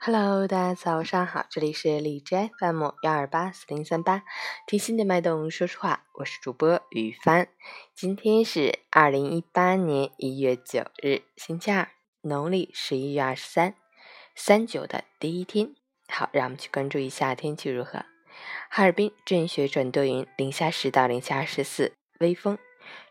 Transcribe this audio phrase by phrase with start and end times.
[0.00, 4.22] Hello，大家早上好，这里是荔枝 FM 幺二八四零三八，
[4.64, 7.48] 听心的脉动说说话，我是主播雨帆。
[7.96, 11.88] 今天是二零一八年一月九日，星期二，
[12.22, 13.74] 农历十一月二十三，
[14.36, 15.74] 三九的第一天。
[16.06, 18.04] 好，让我们去关注一下天气如何。
[18.70, 22.56] 哈尔滨阵雪转多云，零下十到零下二十四，微风，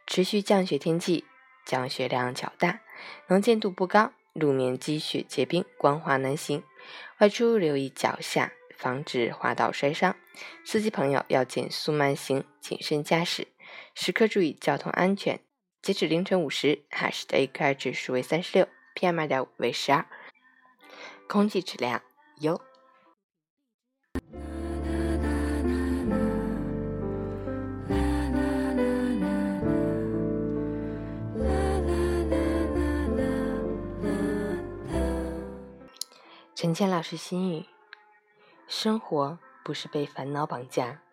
[0.07, 1.25] 持续降雪天气，
[1.65, 2.79] 降雪量较大，
[3.27, 4.13] 能见度不高。
[4.33, 6.61] 路面积雪结冰，光滑难行，
[7.19, 10.15] 外出留意脚下，防止滑倒摔伤。
[10.63, 13.47] 司机朋友要减速慢行，谨慎驾驶，
[13.95, 15.39] 时刻注意交通安全。
[15.81, 20.05] 截止凌晨五时，哈市的 AQI 指数为三十六，PM 二点五为十二，
[21.27, 22.01] 空气质量
[22.39, 22.61] 优。
[36.59, 37.67] 陈谦老师心语：
[38.67, 41.03] 生活不是被烦恼绑架，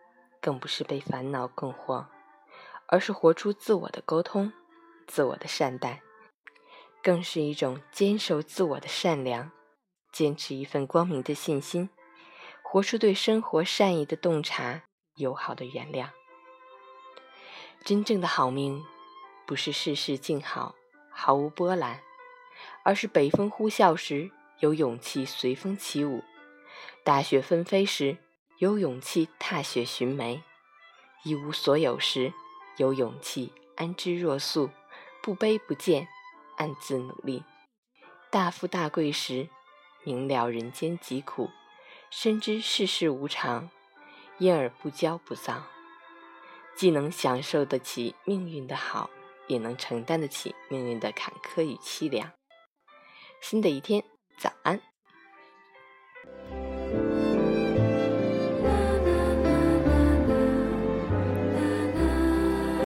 [0.41, 2.07] 更不是被烦恼困惑，
[2.87, 4.51] 而是活出自我的沟通、
[5.07, 6.01] 自我的善待，
[7.03, 9.51] 更是一种坚守自我的善良，
[10.11, 11.91] 坚持一份光明的信心，
[12.63, 14.85] 活出对生活善意的洞察、
[15.17, 16.09] 友好的原谅。
[17.85, 18.83] 真正的好命，
[19.47, 20.75] 不是事事静好、
[21.11, 22.01] 毫无波澜，
[22.83, 24.31] 而是北风呼啸时。
[24.61, 26.23] 有勇气随风起舞，
[27.03, 28.17] 大雪纷飞时
[28.59, 30.43] 有勇气踏雪寻梅，
[31.25, 32.33] 一无所有时
[32.77, 34.71] 有勇气安之若素，
[35.23, 36.07] 不卑不贱，
[36.57, 37.43] 暗自努力，
[38.31, 39.49] 大富大贵时
[40.05, 41.51] 明了人间疾苦，
[42.11, 43.69] 深知世事无常，
[44.39, 45.67] 因而不骄不躁，
[46.77, 49.11] 既能享受得起命运的好，
[49.49, 52.33] 也能承担得起命运的坎坷与凄凉。
[53.41, 54.03] 新的一天。
[54.37, 54.94] 早安。